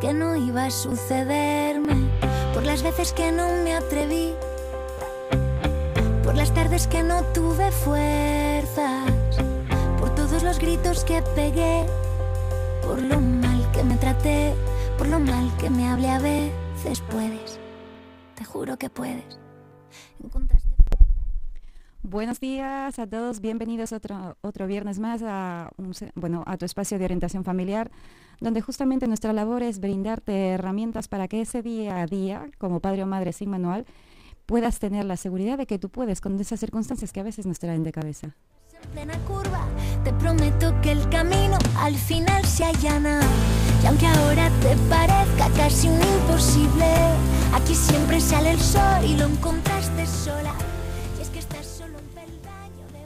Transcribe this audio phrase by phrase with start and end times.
[0.00, 2.08] que no iba a sucederme,
[2.54, 4.32] por las veces que no me atreví,
[6.24, 9.10] por las tardes que no tuve fuerzas,
[9.98, 11.84] por todos los gritos que pegué,
[12.82, 14.54] por lo mal que me traté,
[14.96, 17.60] por lo mal que me hablé a veces puedes,
[18.36, 19.38] te juro que puedes.
[20.24, 20.70] Encontraste
[22.02, 26.98] Buenos días a todos, bienvenidos otro, otro viernes más a, un bueno, a tu espacio
[26.98, 27.90] de orientación familiar,
[28.40, 33.02] donde justamente nuestra labor es brindarte herramientas para que ese día a día, como padre
[33.02, 33.86] o madre sin manual,
[34.46, 37.58] puedas tener la seguridad de que tú puedes con esas circunstancias que a veces nos
[37.58, 38.34] traen de cabeza.
[38.82, 39.64] en plena curva,
[40.02, 43.20] te prometo que el camino al final se allana.
[43.82, 46.86] Y aunque ahora te parezca casi un imposible,
[47.54, 50.54] aquí siempre sale el sol y lo encontraste sola.
[51.18, 52.59] Y es que estás solo un peldaño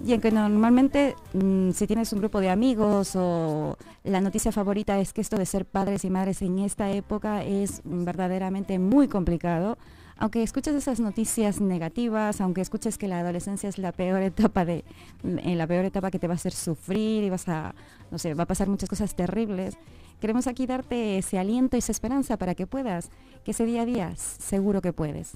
[0.04, 5.14] Y aunque normalmente mm, si tienes un grupo de amigos o la noticia favorita es
[5.14, 9.78] que esto de ser padres y madres en esta época es verdaderamente muy complicado,
[10.18, 14.84] aunque escuches esas noticias negativas, aunque escuches que la adolescencia es la peor etapa de
[15.22, 17.74] en la peor etapa que te va a hacer sufrir y vas a
[18.10, 19.78] no sé, va a pasar muchas cosas terribles.
[20.20, 23.08] Queremos aquí darte ese aliento y esa esperanza para que puedas,
[23.42, 25.32] que ese día a día seguro que puedes.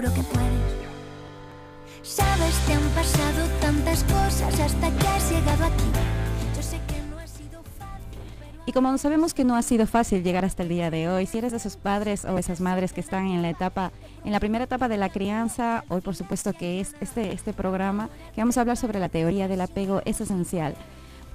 [0.00, 0.78] Te juro que puedes.
[2.02, 5.84] Sabes, te han pasado tantas cosas hasta que has llegado aquí.
[8.66, 11.38] Y como sabemos que no ha sido fácil llegar hasta el día de hoy, si
[11.38, 13.92] eres de esos padres o esas madres que están en la etapa,
[14.26, 18.10] en la primera etapa de la crianza, hoy por supuesto que es este, este programa,
[18.34, 20.74] que vamos a hablar sobre la teoría del apego, es esencial.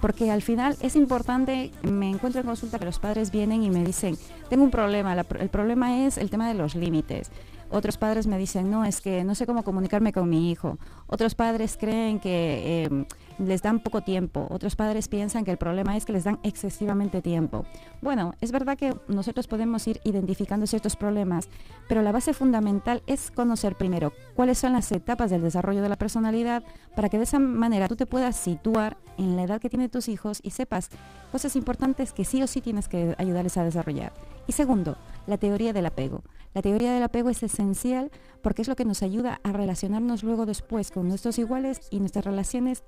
[0.03, 3.85] Porque al final es importante, me encuentro en consulta que los padres vienen y me
[3.85, 4.17] dicen,
[4.49, 7.31] tengo un problema, el problema es el tema de los límites.
[7.69, 10.77] Otros padres me dicen, no, es que no sé cómo comunicarme con mi hijo.
[11.07, 13.05] Otros padres creen que eh,
[13.37, 14.47] les dan poco tiempo.
[14.49, 17.65] Otros padres piensan que el problema es que les dan excesivamente tiempo.
[18.01, 21.49] Bueno, es verdad que nosotros podemos ir identificando ciertos problemas,
[21.87, 25.97] pero la base fundamental es conocer primero cuáles son las etapas del desarrollo de la
[25.97, 26.63] personalidad
[26.95, 30.09] para que de esa manera tú te puedas situar en la edad que tienen tus
[30.09, 30.89] hijos y sepas
[31.31, 34.13] cosas importantes que sí o sí tienes que ayudarles a desarrollar.
[34.47, 36.23] Y segundo, la teoría del apego.
[36.53, 38.11] La teoría del apego es esencial
[38.41, 42.25] porque es lo que nos ayuda a relacionarnos luego después con nuestros iguales y nuestras
[42.25, 42.83] relaciones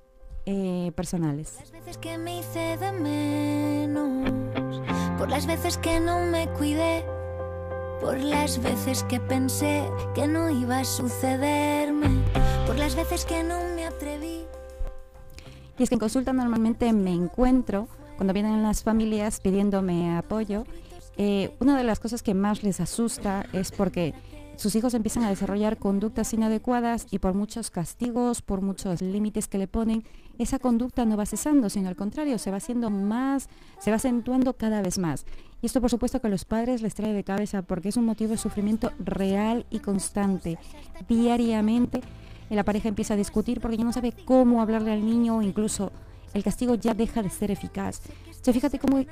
[0.45, 1.55] eh, personales.
[1.59, 4.31] las veces que me hice de menos,
[5.17, 7.05] por las veces que no me cuidé,
[7.99, 9.83] por las veces que pensé
[10.13, 12.23] que no iba a sucederme,
[12.67, 14.45] por las veces que no me atreví.
[15.77, 20.65] Y es que en consulta normalmente me encuentro, cuando vienen las familias pidiéndome apoyo,
[21.17, 24.13] eh, una de las cosas que más les asusta es porque
[24.57, 29.57] sus hijos empiezan a desarrollar conductas inadecuadas y por muchos castigos, por muchos límites que
[29.57, 30.03] le ponen,
[30.37, 33.49] esa conducta no va cesando, sino al contrario, se va haciendo más,
[33.79, 35.25] se va acentuando cada vez más.
[35.61, 38.05] Y esto por supuesto que a los padres les trae de cabeza porque es un
[38.05, 40.57] motivo de sufrimiento real y constante,
[41.07, 42.01] diariamente
[42.49, 45.91] la pareja empieza a discutir porque ya no sabe cómo hablarle al niño o incluso
[46.33, 48.01] el castigo ya deja de ser eficaz.
[48.29, 49.07] O sea, fíjate cómo es,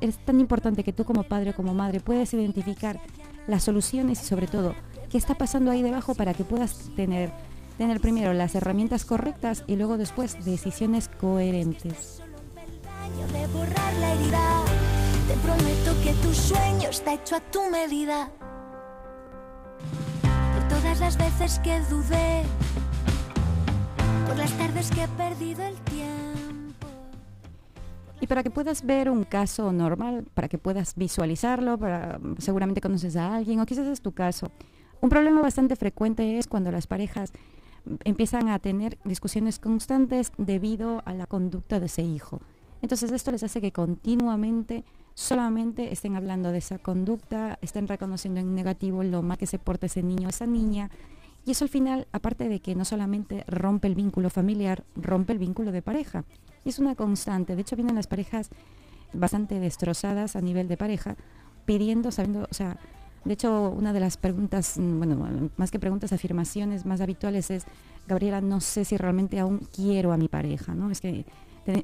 [0.00, 3.00] es tan importante que tú como padre o como madre puedas identificar
[3.46, 4.74] las soluciones y sobre todo
[5.10, 7.30] qué está pasando ahí debajo para que puedas tener,
[7.76, 12.22] tener primero las herramientas correctas y luego después decisiones coherentes.
[20.22, 22.42] Por todas las veces que dudé,
[24.26, 25.91] por las tardes que he perdido el tiempo.
[28.22, 33.16] Y para que puedas ver un caso normal, para que puedas visualizarlo, para, seguramente conoces
[33.16, 34.52] a alguien o quizás es tu caso.
[35.00, 37.32] Un problema bastante frecuente es cuando las parejas
[38.04, 42.40] empiezan a tener discusiones constantes debido a la conducta de ese hijo.
[42.80, 44.84] Entonces esto les hace que continuamente
[45.14, 49.86] solamente estén hablando de esa conducta, estén reconociendo en negativo lo mal que se porta
[49.86, 50.92] ese niño o esa niña.
[51.44, 55.40] Y eso al final, aparte de que no solamente rompe el vínculo familiar, rompe el
[55.40, 56.24] vínculo de pareja.
[56.64, 57.54] Y es una constante.
[57.56, 58.50] De hecho, vienen las parejas
[59.12, 61.16] bastante destrozadas a nivel de pareja,
[61.64, 62.78] pidiendo, sabiendo, o sea,
[63.24, 67.66] de hecho, una de las preguntas, mm, bueno, más que preguntas, afirmaciones más habituales es,
[68.08, 70.90] Gabriela, no sé si realmente aún quiero a mi pareja, ¿no?
[70.90, 71.24] Es que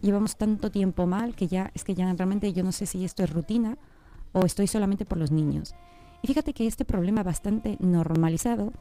[0.03, 3.23] llevamos tanto tiempo mal que ya, es que ya realmente yo no sé si esto
[3.23, 3.79] es rutina
[4.33, 5.77] o estoy solamente por los niños.
[6.23, 8.73] Y fíjate que este problema bastante normalizado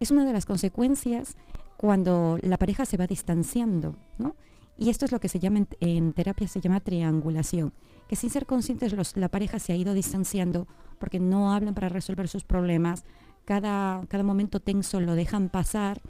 [0.00, 1.36] es una de las consecuencias
[1.76, 4.34] cuando la pareja se va distanciando, ¿no?
[4.78, 7.72] Y esto es lo que se llama en, terapia, se llama triangulación,
[8.08, 10.66] que sin ser conscientes los- la pareja se ha ido distanciando
[10.98, 13.04] porque no hablan para resolver sus problemas,
[13.44, 16.02] cada, cada momento tenso lo dejan pasar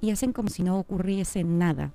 [0.00, 1.92] y hacen como si no ocurriese nada.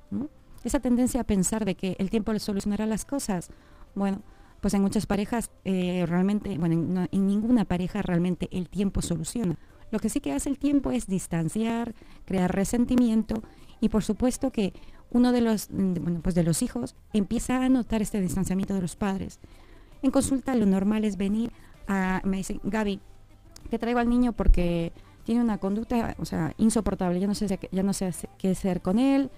[0.63, 3.49] esa tendencia a pensar de que el tiempo solucionará las cosas.
[3.95, 4.21] Bueno,
[4.61, 9.59] pues en muchas parejas eh, realmente, bueno, en, ninguna pareja realmente el tiempo soluciona.
[9.91, 11.93] Lo que sí que hace el tiempo es distanciar,
[12.23, 13.43] crear resentimiento
[13.81, 14.73] y por supuesto que
[15.13, 18.95] uno de los, bueno, pues de los hijos empieza a notar este distanciamiento de los
[18.95, 19.39] padres.
[20.01, 21.51] En consulta lo normal es venir
[21.87, 22.99] a, me dice, Gaby,
[23.69, 24.91] que traigo al niño porque
[25.23, 28.99] tiene una conducta, o sea, insoportable, ya no sé, ya no sé qué hacer con
[28.99, 29.31] él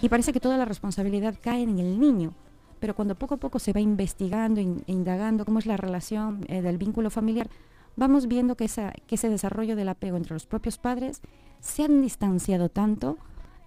[0.00, 2.32] y parece que toda la responsabilidad cae en el niño.
[2.78, 6.62] Pero cuando poco a poco se va investigando e indagando cómo es la relación eh,
[6.62, 7.50] del vínculo familiar,
[7.96, 11.20] vamos viendo que, esa, que ese desarrollo del apego entre los propios padres
[11.60, 13.18] se han distanciado tanto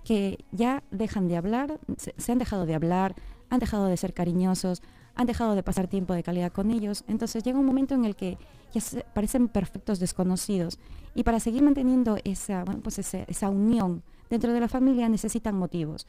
[0.04, 3.16] que ya dejan de hablar, se, han dejado de hablar,
[3.50, 4.82] han dejado de ser cariñosos,
[5.16, 7.04] han dejado de pasar tiempo de calidad con ellos.
[7.08, 8.38] Entonces llega un momento en el que
[8.74, 8.82] ya
[9.14, 10.80] parecen perfectos desconocidos.
[11.16, 16.08] Y para seguir manteniendo esa, pues esa unión dentro de la familia necesitan motivos.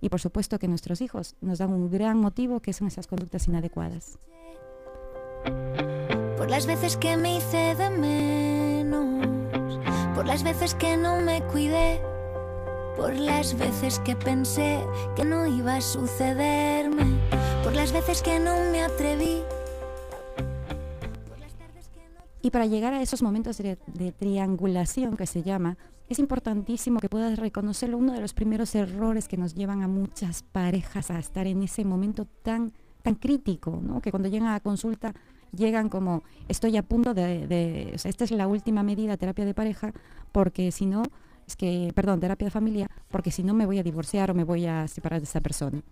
[0.00, 3.48] Y por supuesto que nuestros hijos nos dan un gran motivo que son esas conductas
[3.48, 4.18] inadecuadas.
[6.36, 9.26] Por las veces que me hice de menos,
[10.14, 12.00] por las veces que no me cuidé
[12.96, 14.80] por las veces que pensé
[15.14, 17.20] que no iba a sucederme,
[17.62, 19.42] por las veces que no me atreví.
[22.42, 23.76] Y para llegar a esos momentos de,
[24.18, 25.76] triangulación que se llama,
[26.08, 27.98] es importantísimo que puedas reconocerlo.
[27.98, 31.84] Uno de los primeros errores que nos llevan a muchas parejas a estar en ese
[31.84, 32.72] momento tan,
[33.02, 34.00] tan crítico, ¿no?
[34.00, 35.12] que cuando llegan a consulta
[35.52, 39.92] llegan como estoy a punto de, de esta es la última medida terapia de pareja,
[40.32, 41.02] porque si no
[41.46, 44.44] es que, perdón, terapia de familia, porque si no me voy a divorciar o me
[44.44, 45.82] voy a separar de esa persona.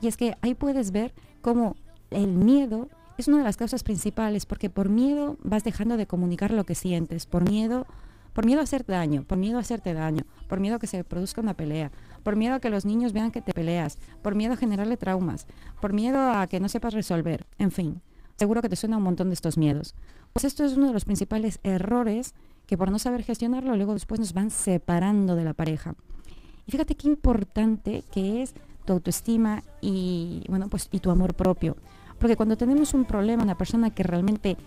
[0.00, 1.76] Y es que ahí puedes ver cómo
[2.10, 2.88] el miedo
[3.18, 6.74] es una de las causas principales, porque por miedo vas dejando de comunicar lo que
[6.74, 7.86] sientes, por miedo,
[8.32, 11.02] por miedo a hacer daño, por miedo a hacerte daño, por miedo a que se
[11.02, 11.90] produzca una pelea,
[12.22, 15.48] por miedo a que los niños vean que te peleas, por miedo a generarle traumas,
[15.80, 18.00] por miedo a que no sepas resolver, en fin.
[18.36, 19.96] Seguro que te suena un montón de estos miedos.
[20.32, 22.34] Pues esto es uno de los principales errores
[22.68, 25.94] que por no saber gestionarlo, luego después nos van separando de la pareja.
[26.66, 28.52] Y fíjate qué importante que es
[28.84, 31.78] tu autoestima y, bueno, pues, y tu amor propio.
[32.18, 34.58] Porque cuando tenemos un problema, una persona que realmente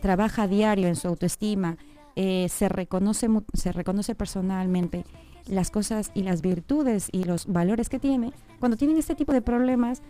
[0.00, 1.76] trabaja diario en su autoestima,
[2.16, 5.04] eh, se, reconoce, se reconoce personalmente
[5.46, 9.42] las cosas y las virtudes y los valores que tiene, cuando tienen este tipo de
[9.42, 10.00] problemas,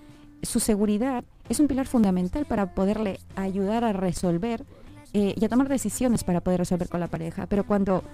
[0.42, 4.64] su seguridad es un pilar fundamental para poderle ayudar a resolver
[5.12, 7.46] eh, y a tomar decisiones para poder resolver con la pareja.
[7.46, 8.04] Pero cuando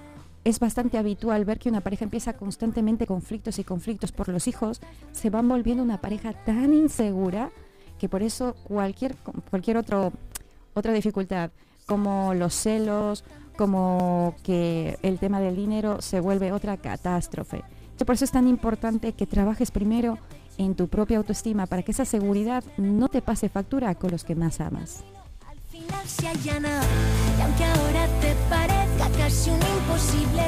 [0.44, 4.81] es bastante habitual ver que una pareja empieza constantemente conflictos y conflictos por los hijos,
[5.12, 7.50] se van volviendo una pareja tan insegura
[7.98, 9.16] que por eso cualquier,
[9.50, 10.12] cualquier otro,
[10.75, 11.50] otra dificultad,
[11.87, 13.25] como los celos,
[13.56, 17.62] como que el tema del dinero se vuelve otra catástrofe.
[18.04, 20.19] Por eso es tan importante que trabajes primero
[20.58, 24.34] en tu propia autoestima para que esa seguridad no te pase factura con los que
[24.34, 25.02] más amas
[26.06, 26.81] se allana.
[27.38, 30.43] Y aunque ahora te parezca casi un imposible,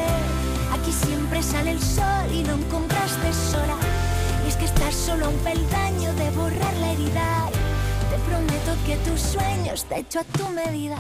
[0.73, 3.77] aquí siempre sale el sol y no encontraste sola.
[4.45, 7.51] Y es que estás solo a un peldaño de borrar la herida.
[8.11, 10.99] Te prometo que tus sueños te hecho a tu medida.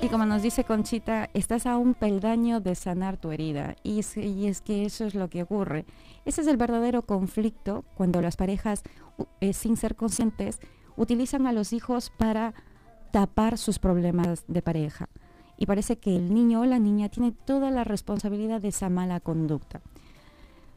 [0.00, 3.74] Y como nos dice Conchita, estás a un peldaño de sanar tu herida.
[3.82, 5.86] Y es, y es, que eso es lo que ocurre.
[6.24, 8.84] Ese es el verdadero conflicto cuando las parejas,
[9.40, 10.60] eh, sin ser conscientes,
[10.96, 12.54] utilizan a los hijos para
[13.10, 15.08] tapar sus problemas de pareja.
[15.56, 19.20] Y parece que el niño o la niña tiene toda la responsabilidad de esa mala
[19.20, 19.80] conducta.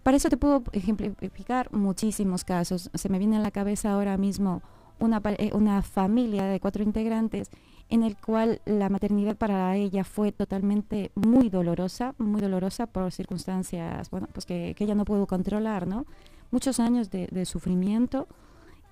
[0.03, 2.89] Para eso te puedo ejemplificar muchísimos casos.
[2.93, 4.63] Se me viene a la cabeza ahora mismo
[4.99, 7.49] una, eh, una familia de cuatro integrantes
[7.89, 14.09] en el cual la maternidad para ella fue totalmente muy dolorosa, muy dolorosa por circunstancias,
[14.09, 16.05] bueno, pues que, ella no pudo controlar, ¿no?
[16.51, 18.27] Muchos años de, de sufrimiento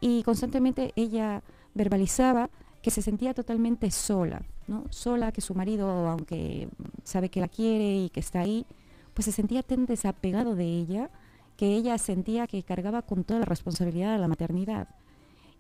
[0.02, 1.44] y constantemente ella
[1.74, 2.50] verbalizaba
[2.82, 4.86] que se sentía totalmente sola, ¿no?
[4.90, 6.70] Sola, que su marido, aunque
[7.04, 8.66] sabe que la quiere y que está ahí,
[9.14, 11.10] pues se sentía tan desapegado de ella
[11.58, 14.88] que ella sentía que cargaba con toda la responsabilidad de la maternidad.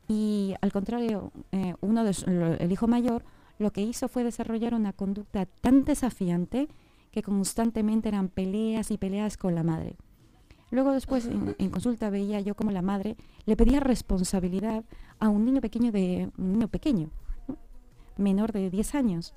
[0.08, 2.16] Y al contrario, eh, uno de
[2.60, 3.24] el hijo mayor
[3.58, 6.70] lo que hizo fue desarrollar una conducta tan desafiante
[7.12, 9.98] que constantemente eran peleas y peleas con la madre.
[10.72, 14.84] Luego después en, consulta veía yo como la madre le pedía responsabilidad
[15.20, 17.10] a un niño pequeño de un niño pequeño,
[18.18, 19.34] menor de 10 años.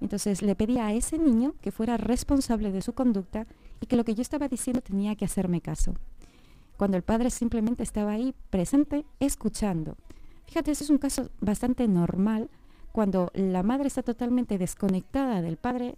[0.00, 3.46] Entonces le pedía a ese niño que fuera responsable de su conducta
[3.80, 5.94] y que lo que yo estaba diciendo tenía que hacerme caso.
[6.76, 9.96] Cuando el padre simplemente estaba ahí presente, escuchando.
[10.46, 12.50] Fíjate, ese es un caso bastante normal
[12.92, 15.96] cuando la madre está totalmente desconectada del padre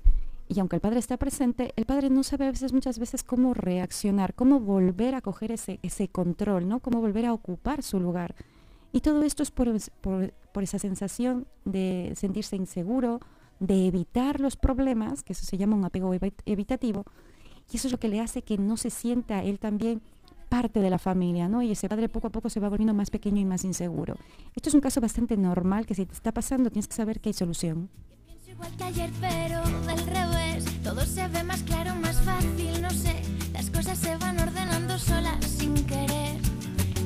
[0.49, 3.55] y aunque el padre está presente, el padre no sabe a veces, muchas veces cómo
[3.55, 6.81] reaccionar, cómo volver a coger ese, control, ¿no?
[6.81, 8.35] Cómo volver a ocupar su lugar.
[8.93, 9.69] Y todo esto es por,
[10.01, 13.21] por, esa sensación de sentirse inseguro,
[13.59, 16.13] de evitar los problemas, que eso se llama un apego
[16.45, 17.05] evitativo,
[17.71, 20.01] y eso es lo que le hace que no se sienta él también
[20.49, 21.63] parte de la familia, ¿no?
[21.63, 24.15] Y ese padre poco a poco se va volviendo más pequeño y más inseguro.
[24.55, 27.31] Esto es un caso bastante normal que si te está pasando tienes que saber que
[27.31, 27.91] hay solución.
[28.57, 30.65] Igual que ayer, pero del revés.
[30.83, 33.21] Todo se ve más claro, más fácil, no sé.
[33.53, 36.41] Las cosas se van ordenando solas sin querer.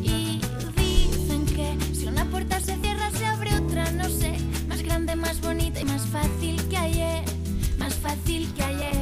[0.00, 0.40] Y
[0.76, 4.38] dicen que si una puerta se cierra, se abre otra, no sé.
[4.68, 7.24] Más grande, más bonita y más fácil que ayer.
[7.78, 8.99] Más fácil que ayer.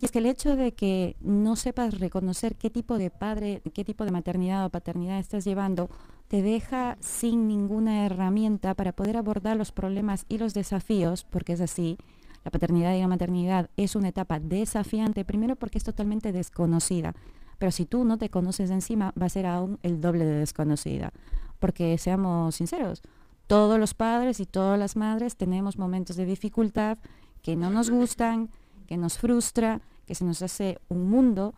[0.00, 3.84] Y es que el hecho de que no sepas reconocer qué tipo de padre, qué
[3.84, 5.88] tipo de maternidad o paternidad estás llevando,
[6.28, 11.60] te deja sin ninguna herramienta para poder abordar los problemas y los desafíos, porque es
[11.60, 11.96] así.
[12.44, 17.14] La paternidad y la maternidad es una etapa desafiante, primero porque es totalmente desconocida,
[17.58, 21.12] pero si tú no te conoces encima, va a ser aún el doble de desconocida.
[21.58, 23.02] Porque seamos sinceros,
[23.46, 26.98] todos los padres y todas las madres tenemos momentos de dificultad
[27.42, 28.50] que no nos gustan,
[28.86, 31.54] que nos frustra, que se nos hace un mundo,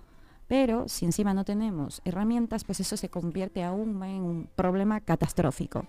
[0.49, 5.85] pero si encima no tenemos herramientas, pues eso se convierte aún en un problema catastrófico.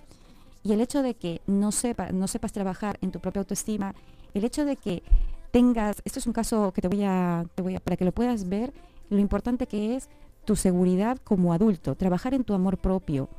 [0.64, 3.96] Y el hecho de que no, sepa, no sepas trabajar en tu propia autoestima,
[4.34, 5.04] el hecho de que
[5.52, 8.12] tengas, esto es un caso que te voy a, te voy a para que lo
[8.12, 8.74] puedas ver,
[9.10, 10.10] lo importante que es
[10.46, 13.30] tu seguridad como adulto, trabajar en tu amor propio,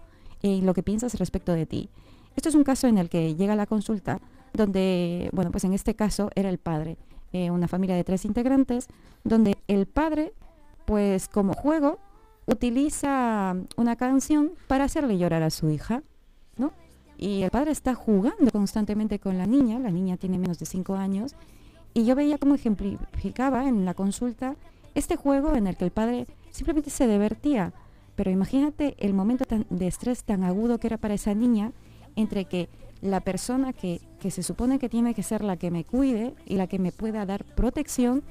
[0.43, 1.91] en lo que piensas respecto de ti.
[2.37, 4.21] Esto es un caso en el que llega la consulta
[4.53, 6.97] donde, bueno, pues en este caso era el padre,
[7.33, 8.89] eh, una familia de tres integrantes,
[9.25, 10.33] donde el padre
[10.85, 11.99] pues como juego
[12.47, 16.03] utiliza una canción para hacerle llorar a su hija,
[16.57, 16.73] ¿no?
[17.17, 20.95] Y el padre está jugando constantemente con la niña, la niña tiene menos de cinco
[20.95, 21.35] años,
[21.95, 24.57] y yo veía cómo ejemplificaba en la consulta
[24.95, 27.73] este juego en el que el padre simplemente se divertía.
[28.17, 31.73] Pero imagínate el momento de estrés tan agudo que era para esa niña
[32.17, 32.69] entre que
[33.01, 36.57] la persona que, que se supone que tiene que ser la que me cuide y
[36.57, 38.23] la que me pueda dar protección,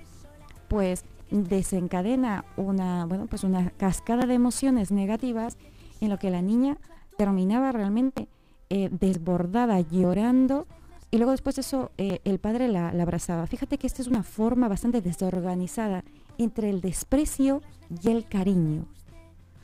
[0.68, 5.58] pues desencadena una, bueno, pues una cascada de emociones negativas
[6.02, 6.78] en lo que la niña
[7.18, 8.28] terminaba realmente
[8.70, 10.68] eh, desbordada, llorando,
[11.12, 13.48] y luego después de eso eh, el padre la, abrazaba.
[13.48, 16.04] Fíjate que esta es una forma bastante desorganizada
[16.38, 17.62] entre el desprecio
[18.04, 18.86] y el cariño.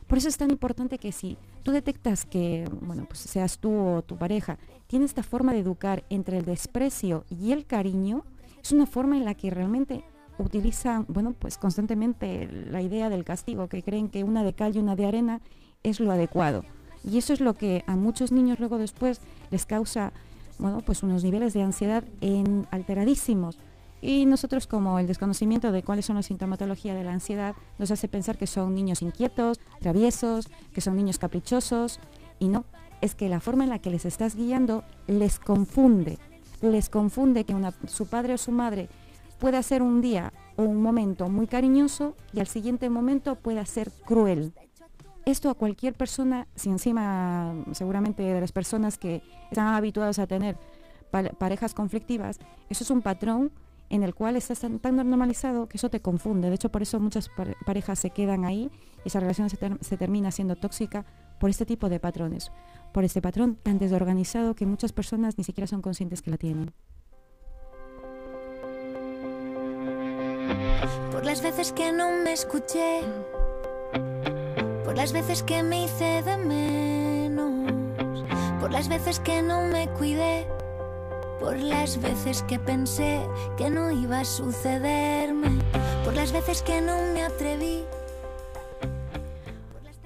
[0.07, 4.03] Por eso es tan importante que si tú detectas que, bueno, pues seas tú o
[4.03, 8.23] tu pareja, tiene esta forma de educar entre el desprecio y el cariño,
[8.61, 10.03] es una forma en la que realmente
[10.37, 14.79] utilizan, bueno, pues constantemente la idea del castigo, que creen que una de cal y
[14.79, 15.41] una de arena
[15.81, 16.63] es lo adecuado.
[17.03, 19.19] Y eso es lo que a muchos niños luego después
[19.49, 20.13] les causa,
[20.59, 23.57] bueno, pues unos niveles de ansiedad en alteradísimos.
[24.05, 28.07] Y nosotros como el desconocimiento de cuáles son las sintomatología de la ansiedad nos hace
[28.07, 31.99] pensar que son niños inquietos, traviesos, que son niños caprichosos.
[32.37, 32.65] Y no,
[33.01, 36.19] es que la forma en la que les estás guiando les confunde.
[36.61, 37.55] Les confunde que
[37.87, 38.89] su padre o su madre
[39.39, 43.91] puede ser un día o un momento muy cariñoso y al siguiente momento puede ser
[44.05, 44.53] cruel.
[45.25, 50.59] Esto a cualquier persona, si encima seguramente de las personas que están habituadas a tener
[51.39, 52.37] parejas conflictivas,
[52.69, 53.51] eso es un patrón
[53.95, 56.49] en el cual estás tan, normalizado que eso te confunde.
[56.49, 57.29] De hecho, por eso muchas
[57.65, 58.69] parejas se quedan ahí
[59.03, 61.05] y esa relación se, se termina siendo tóxica
[61.39, 62.51] por este tipo de patrones,
[62.93, 66.73] por este patrón tan desorganizado que muchas personas ni siquiera son conscientes que la tienen.
[71.11, 73.01] Por las veces que no me escuché,
[74.83, 77.71] por las veces que me hice de menos,
[78.59, 80.45] por las veces que no me cuidé,
[81.39, 83.21] por las veces que pensé
[83.57, 85.59] que no iba a sucederme,
[86.03, 87.83] por las veces que no me atreví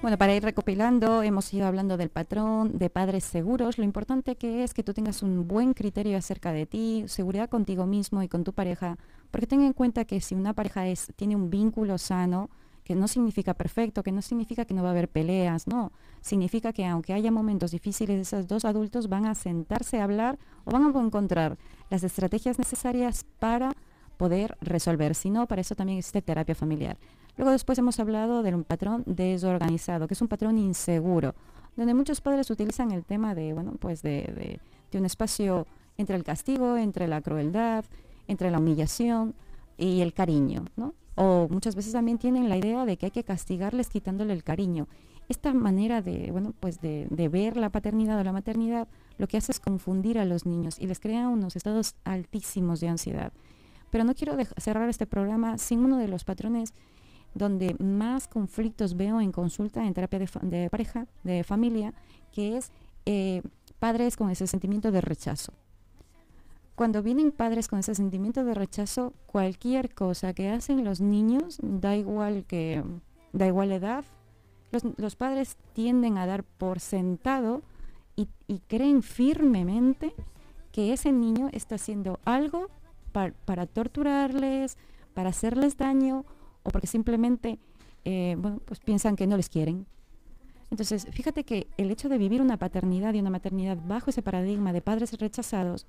[0.02, 3.76] bueno, para ir recopilando, hemos ido hablando del patrón de padres seguros.
[3.76, 7.84] Lo importante que es que tú tengas un buen criterio acerca de ti, seguridad contigo
[7.84, 8.96] mismo y con tu pareja,
[9.30, 10.84] porque ten en cuenta que si una pareja
[11.16, 12.48] tiene un vínculo sano,
[12.84, 15.92] que no significa perfecto, que no significa que no va a haber peleas, no.
[16.20, 20.70] Significa que aunque haya momentos difíciles, esos dos adultos van a sentarse a hablar o
[20.70, 21.58] van a encontrar
[21.90, 23.74] las estrategias necesarias para
[24.16, 25.14] poder resolver.
[25.14, 26.98] Si no, para eso también existe terapia familiar.
[27.36, 31.34] Luego después hemos hablado de un patrón desorganizado, que es un patrón inseguro,
[31.74, 34.60] donde muchos padres utilizan el tema de, bueno, pues de,
[34.92, 37.86] un espacio entre el castigo, entre la crueldad,
[38.28, 39.34] entre la humillación
[39.78, 40.94] y el cariño, ¿no?
[41.22, 44.88] O muchas veces también tienen la idea de que hay que castigarles quitándole el cariño.
[45.28, 49.52] esta manera de, bueno, pues de, ver la paternidad o la maternidad, lo que hace
[49.52, 53.34] es confundir a los niños y les crea unos estados altísimos de ansiedad.
[53.90, 56.72] Pero no quiero cerrar este programa sin uno de los patrones
[57.34, 61.92] donde más conflictos veo en consulta, en terapia de, pareja, de familia,
[62.32, 62.72] que es
[63.04, 63.42] eh,
[63.78, 65.52] padres con ese sentimiento de rechazo.
[66.80, 71.94] Cuando vienen padres con ese sentimiento de rechazo, cualquier cosa que hacen los niños, da
[71.94, 72.82] igual que
[73.34, 74.06] da igual edad,
[74.96, 77.60] los, padres tienden a dar por sentado
[78.16, 78.30] y,
[78.66, 80.14] creen firmemente
[80.72, 82.70] que ese niño está haciendo algo
[83.12, 84.78] para torturarles,
[85.12, 86.24] para hacerles daño
[86.62, 87.58] o porque simplemente
[88.06, 89.84] eh, pues piensan que no les quieren.
[90.70, 94.72] Entonces, fíjate que el hecho de vivir una paternidad y una maternidad bajo ese paradigma
[94.72, 95.86] de padres rechazados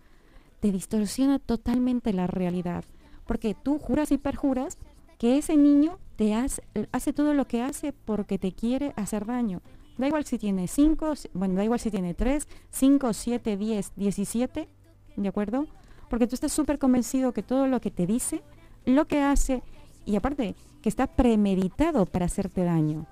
[0.61, 2.85] te distorsiona totalmente la realidad,
[3.25, 4.77] porque tú juras y perjuras
[5.17, 9.61] que ese niño te hace, hace todo lo que hace porque te quiere hacer daño.
[9.97, 14.69] Da igual si tiene 5, bueno, da igual si tiene 3, 5, 7, 10, 17,
[15.17, 15.67] ¿de acuerdo?
[16.09, 18.41] Porque tú estás súper convencido que todo lo que te dice,
[18.85, 19.63] lo que hace
[20.05, 23.05] y aparte que está premeditado para hacerte daño.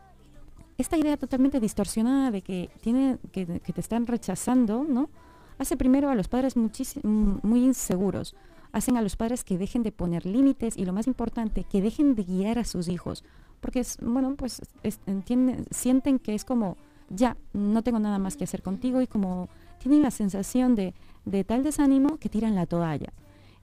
[0.77, 5.09] Esta idea totalmente distorsionada de que, tiene, que, te están rechazando, ¿no?
[5.59, 8.35] Hace primero a los padres muy inseguros,
[8.71, 12.15] hacen a los padres que dejen de poner límites y lo más importante, que dejen
[12.15, 13.25] de guiar a sus hijos,
[13.59, 14.61] porque bueno, pues
[15.05, 16.77] entienden, sienten que es como,
[17.09, 19.49] ya, no tengo nada más que hacer contigo y como
[19.79, 20.93] tienen la sensación de,
[21.25, 23.11] de tal desánimo que tiran la toalla.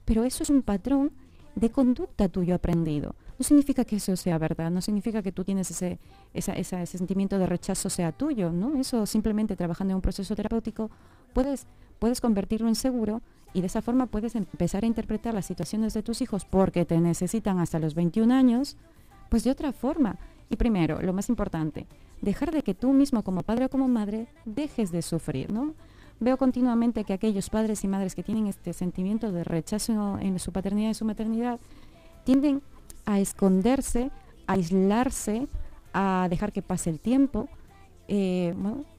[0.04, 1.12] Pero eso es un patrón
[1.54, 3.14] de conducta tuyo aprendido.
[3.38, 5.98] No significa que eso sea verdad, no significa que tú tienes ese,
[6.34, 8.76] ese sentimiento de rechazo sea tuyo, ¿no?
[8.76, 10.90] Eso simplemente trabajando en un proceso terapéutico
[11.36, 11.66] puedes,
[11.98, 13.22] puedes convertirlo en seguro
[13.52, 17.00] y de esa forma puedes empezar a interpretar las situaciones de tus hijos porque te
[17.00, 18.76] necesitan hasta los 21 años,
[19.30, 20.18] pues de otra forma.
[20.50, 21.86] Y primero, lo más importante,
[22.20, 25.74] dejar de que tú mismo como padre o como madre dejes de sufrir, ¿no?
[26.18, 30.50] Veo continuamente que aquellos padres y madres que tienen este sentimiento de rechazo en su
[30.50, 31.60] paternidad y su maternidad
[32.24, 32.62] tienden
[33.04, 34.10] a esconderse,
[34.46, 35.46] a aislarse,
[35.92, 37.48] a dejar que pase el tiempo,
[38.08, 38.54] eh,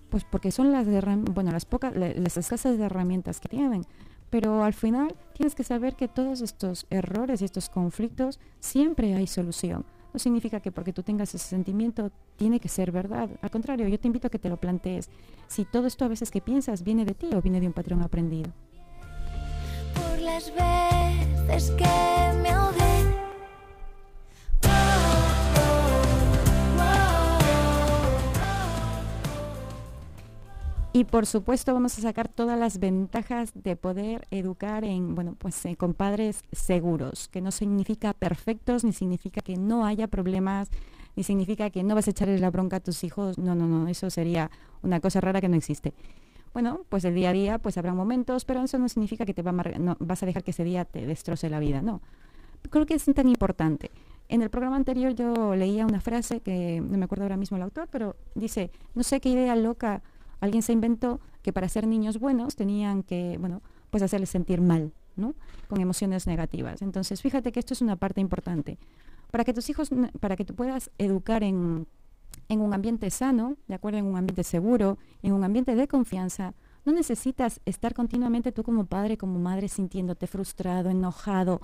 [0.10, 0.88] pues porque son las,
[1.34, 3.86] bueno, las pocas, las escasas herramientas que tienen.
[4.30, 9.28] Pero al final tienes que saber que todos estos errores y estos conflictos siempre hay
[9.28, 9.86] solución.
[10.14, 13.30] No significa que porque tú tengas ese sentimiento tiene que ser verdad.
[13.42, 15.10] Al contrario, yo te invito a que te lo plantees.
[15.48, 18.02] Si todo esto a veces que piensas viene de ti o viene de un patrón
[18.02, 18.52] aprendido.
[19.94, 21.86] Por las veces que
[22.42, 22.54] me
[30.98, 35.64] Y por supuesto vamos a sacar todas las ventajas de poder educar en, bueno, pues
[35.68, 40.72] eh, con padres seguros, que no significa perfectos, ni significa que no haya problemas,
[41.16, 43.38] ni significa que no vas a echarle la bronca a tus hijos.
[43.38, 44.50] No, no, no, eso sería
[44.82, 45.94] una cosa rara que no existe.
[46.52, 49.44] Bueno, pues el día a día pues habrá momentos, pero eso no significa que te
[49.44, 52.02] va a no, vas a dejar que ese día te destroce la vida, no.
[52.72, 53.92] Creo que es tan importante.
[54.30, 57.62] En el programa anterior yo leía una frase que no me acuerdo ahora mismo el
[57.62, 60.02] autor, pero dice, no sé qué idea loca
[60.40, 64.94] Alguien se inventó que para ser niños buenos tenían que, bueno, pues hacerles sentir mal,
[65.16, 65.34] ¿no?
[65.68, 66.82] Con emociones negativas.
[66.82, 68.78] Entonces, fíjate que esto es una parte importante.
[69.32, 71.88] Para que tus hijos, para que tú puedas educar en,
[72.50, 76.54] en un ambiente sano, de acuerdo, en un ambiente seguro, en un ambiente de confianza,
[76.86, 81.60] no necesitas estar continuamente tú como padre, como madre, sintiéndote frustrado, enojado,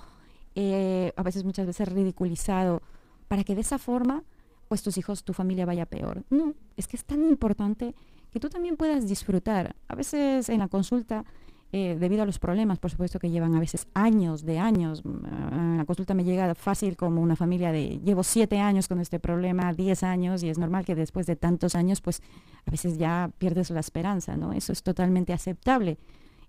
[0.54, 2.82] eh, a veces muchas veces ridiculizado,
[3.26, 4.22] para que de esa forma,
[4.68, 6.24] pues tus hijos, tu familia vaya peor.
[6.28, 7.94] No, es que es tan importante
[8.34, 9.76] que tú también puedas disfrutar.
[9.86, 11.24] A veces en la consulta,
[11.70, 15.76] eh, debido a los problemas, por supuesto que llevan a veces años de años, mm,
[15.76, 19.72] la consulta me llega fácil como una familia de llevo siete años con este problema,
[19.72, 22.22] diez años, y es normal que después de tantos años, pues
[22.66, 24.52] a veces ya pierdes la esperanza, ¿no?
[24.52, 25.96] Eso es totalmente aceptable.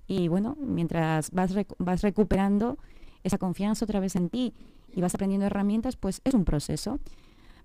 [0.07, 2.79] Y bueno, mientras vas, vas recuperando
[3.23, 4.55] esa confianza otra vez en ti
[4.91, 6.99] y vas aprendiendo herramientas, pues es un proceso.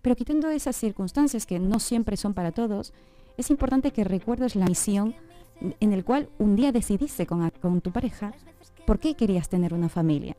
[0.03, 2.93] Pero quitando esas circunstancias que no siempre son para todos,
[3.41, 5.15] es importante que recuerdes la misión
[5.81, 8.33] en el cual un día decidiste con, tu pareja
[8.87, 10.37] por qué querías tener una familia.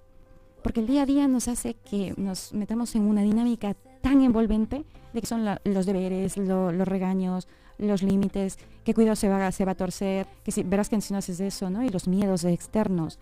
[0.64, 4.84] Porque el día a día nos hace que nos metamos en una dinámica tan envolvente
[5.14, 10.28] de que son los deberes, los regaños, los límites, qué cuidado se va, a torcer,
[10.44, 11.84] que si, verás que si no haces eso, ¿no?
[11.84, 13.18] Y los miedos externos,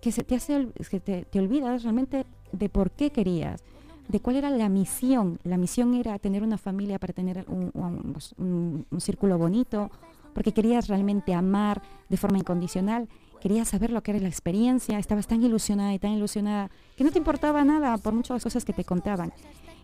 [0.00, 3.62] que se te hace, que te olvidas realmente de por qué querías
[4.08, 5.38] de cuál era la misión.
[5.44, 9.90] La misión era tener una familia para tener un, círculo bonito,
[10.34, 13.08] porque querías realmente amar de forma incondicional,
[13.40, 17.10] querías saber lo que era la experiencia, estabas tan ilusionada y tan ilusionada que no
[17.10, 19.32] te importaba nada por muchas cosas que te contaban,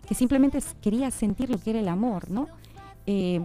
[0.07, 2.47] que simplemente querías sentir lo que era el amor, ¿no?
[3.07, 3.41] Eh,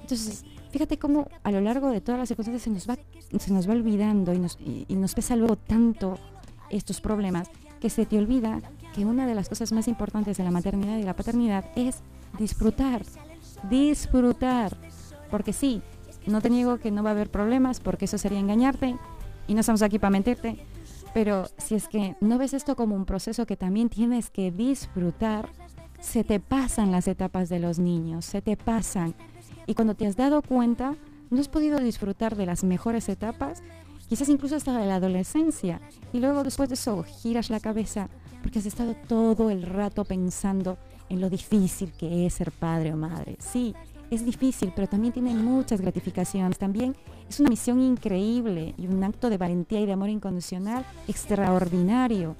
[0.00, 2.96] Entonces, fíjate cómo a lo largo de todas las circunstancias se nos va,
[3.38, 6.18] se nos va olvidando y nos, y nos pesa luego tanto
[6.70, 7.50] estos problemas
[7.82, 8.60] que se te olvida
[8.94, 11.98] que una de las cosas más importantes de la maternidad y la paternidad es
[12.38, 13.02] disfrutar,
[13.68, 14.76] disfrutar.
[15.32, 15.82] Porque sí,
[16.24, 18.96] no te niego que no va a haber problemas, porque eso sería engañarte
[19.48, 20.64] y no estamos aquí para mentirte.
[21.12, 25.48] Pero si es que no ves esto como un proceso que también tienes que disfrutar,
[25.98, 29.16] se te pasan las etapas de los niños, se te pasan.
[29.66, 30.94] Y cuando te has dado cuenta,
[31.30, 33.60] no has podido disfrutar de las mejores etapas,
[34.12, 35.80] quizás incluso hasta la adolescencia.
[36.12, 38.10] Y luego después de eso giras la cabeza
[38.42, 40.76] porque has estado todo el rato pensando
[41.08, 43.38] en lo difícil que es ser padre o madre.
[43.38, 43.74] Sí,
[44.10, 46.58] es difícil, pero también tiene muchas gratificaciones.
[46.58, 46.94] También
[47.26, 52.36] es una misión increíble y un acto de valentía y de amor incondicional extraordinario.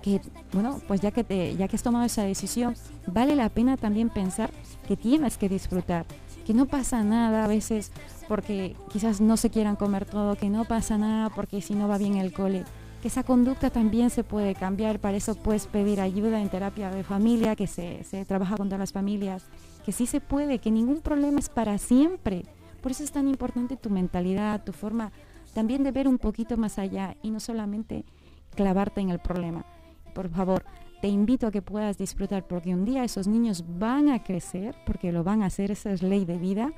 [0.00, 0.22] Que,
[0.54, 2.74] bueno, pues ya que, ya que has tomado esa decisión,
[3.06, 4.50] vale la pena también pensar
[4.88, 6.06] que tienes que disfrutar,
[6.46, 7.92] que no pasa nada a veces
[8.32, 11.98] porque quizás no se quieran comer todo, que no pasa nada porque si no va
[11.98, 12.64] bien el cole,
[13.02, 17.04] que esa conducta también se puede cambiar, para eso puedes pedir ayuda en terapia de
[17.04, 19.44] familia, que se, se trabaja con todas las familias,
[19.84, 22.46] que sí se puede, que ningún problema es para siempre.
[22.80, 25.12] Por eso es tan importante tu mentalidad, tu forma
[25.52, 28.06] también de ver un poquito más allá y no solamente
[28.54, 29.66] clavarte en el problema.
[30.14, 30.64] Por favor,
[31.02, 35.12] te invito a que puedas disfrutar porque un día esos niños van a crecer, porque
[35.12, 36.72] lo van a hacer, esa es ley de vida.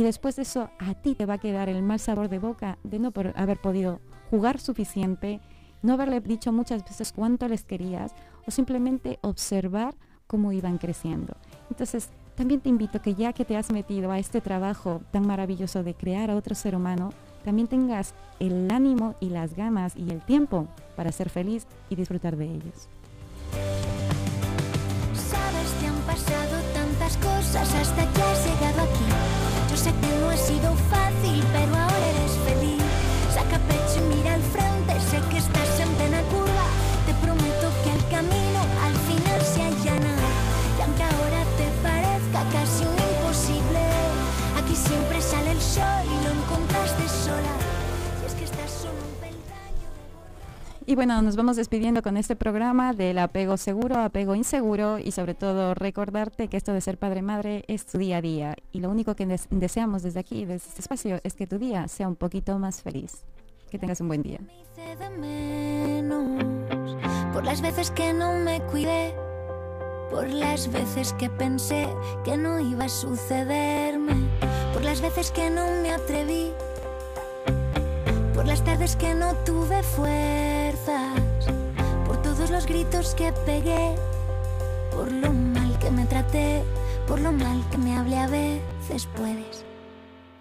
[0.00, 2.78] Y después de eso a ti te va a quedar el mal sabor de boca
[2.84, 5.42] de no haber podido jugar suficiente,
[5.82, 8.14] no haberle dicho muchas veces cuánto les querías
[8.46, 9.94] o simplemente observar
[10.26, 11.36] cómo iban creciendo.
[11.68, 15.82] Entonces, también te invito que ya que te has metido a este trabajo tan maravilloso
[15.82, 17.10] de crear a otro ser humano,
[17.44, 22.38] también tengas el ánimo y las ganas y el tiempo para ser feliz y disfrutar
[22.38, 22.88] de ellos.
[50.90, 55.34] Y bueno, nos vamos despidiendo con este programa del apego seguro, apego inseguro y sobre
[55.34, 59.14] todo recordarte que esto de ser padre-madre es tu día a día y lo único
[59.14, 62.58] que des- deseamos desde aquí, desde este espacio, es que tu día sea un poquito
[62.58, 63.22] más feliz.
[63.70, 64.40] Que tengas un buen día.
[67.32, 69.14] Por las veces que no me cuidé,
[70.10, 71.86] por las veces que pensé
[72.24, 74.28] que no iba a sucederme,
[74.72, 76.50] por las veces que no me atreví,
[78.34, 80.59] por las tardes que no tuve todos
[82.60, 83.94] los gritos que pegué,
[84.90, 86.62] por lo mal que me traté,
[87.06, 89.64] por lo mal que me hablé a veces puedes,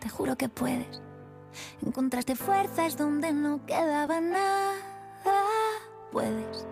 [0.02, 1.02] te juro que puedes.
[1.86, 4.74] Encontraste fuerzas donde no quedaba nada.
[6.12, 6.68] Puedes,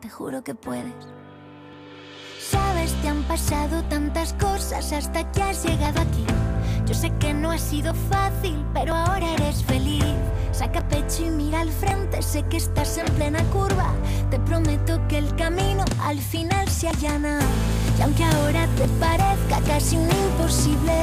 [0.00, 0.94] te juro que puedes.
[2.38, 6.24] Sabes, te han pasado tantas cosas hasta que has llegado aquí.
[6.86, 10.04] Yo sé que no ha sido fácil, pero ahora eres feliz.
[10.58, 13.92] Saca pecho y mira al frente, sé que estás en plena curva.
[14.28, 17.38] Te prometo que el camino al final se allana.
[17.96, 20.94] Y aunque ahora te parezca casi un imposible,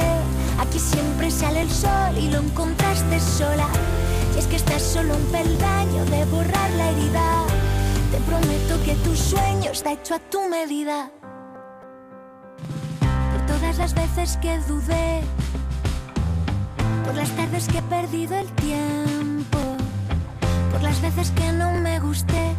[0.58, 3.66] aquí siempre sale el sol y lo encontraste sola.
[4.34, 7.44] Y es que estás solo un peldaño de borrar la herida.
[8.10, 11.10] Te prometo que tu sueño está hecho a tu medida.
[13.32, 15.22] Por todas las veces que dudé,
[17.06, 18.95] por las tardes que he perdido el tiempo,
[21.02, 22.54] las veces que no me gusté,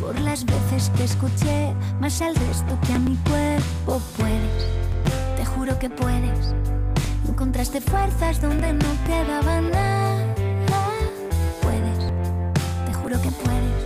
[0.00, 4.02] por las veces que escuché más al resto que a mi cuerpo.
[4.18, 4.66] Puedes,
[5.36, 6.54] te juro que puedes.
[7.26, 10.34] Encontraste fuerzas donde no quedaba nada.
[11.62, 12.12] Puedes,
[12.86, 13.82] te juro que puedes.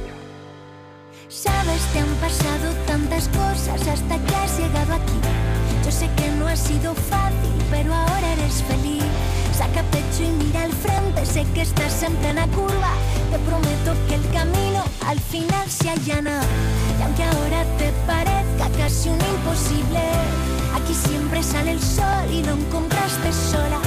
[1.28, 5.20] Sabes, te han pasado tantas cosas hasta que has llegado aquí.
[5.84, 9.04] Yo sé que no ha sido fácil, pero ahora eres feliz.
[9.56, 12.92] Saca pecho y mira al frente, sé que estás en plena curva.
[13.30, 16.42] Te prometo que el camino al final se allana.
[16.98, 20.00] Y aunque ahora te parezca casi un imposible,
[20.74, 23.80] aquí siempre sale el sol y lo encontraste sola.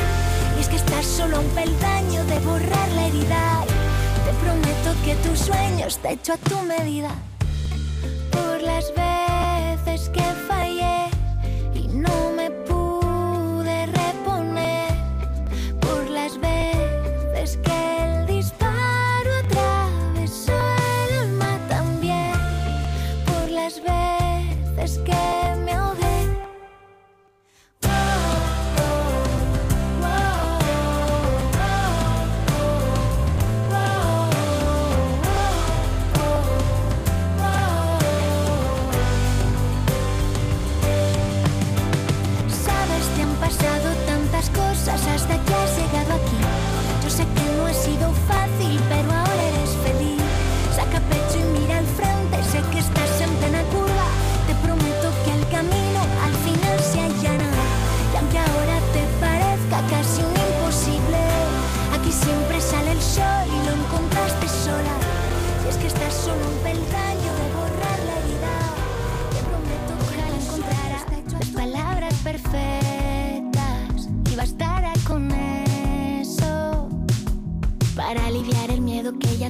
[0.58, 3.64] Y es que estás solo a un peldaño de borrar la herida.
[4.26, 7.12] Te prometo que tu sueño está hecho a tu medida.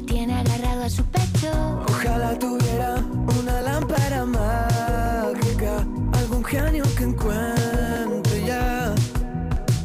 [0.01, 1.51] Tiene agarrado a su pecho.
[1.87, 2.95] Ojalá tuviera
[3.39, 8.93] una lámpara mágica, algún genio que encuentre ya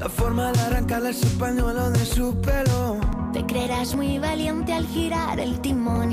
[0.00, 2.98] la forma de arrancarle ese pañuelo de su pelo.
[3.32, 6.12] Te creerás muy valiente al girar el timón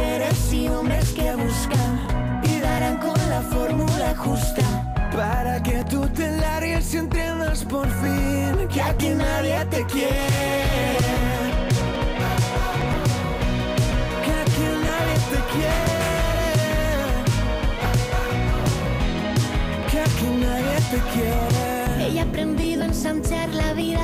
[0.00, 4.62] mujeres y hombres que buscan y darán con la fórmula justa.
[5.12, 10.96] Para que tú te largues y entiendas por fin que aquí nadie te quiere.
[14.24, 15.98] Que aquí nadie te quiere.
[19.90, 22.06] Que aquí nadie te quiere.
[22.06, 24.00] Ella ha aprendido a ensanchar la vida,